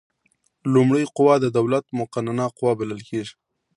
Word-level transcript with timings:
لومړۍ 0.73 1.03
قوه 1.17 1.35
د 1.39 1.45
دولت 1.57 1.85
مقننه 1.99 2.45
قوه 2.57 2.73
بلل 2.79 3.01
کیږي. 3.09 3.35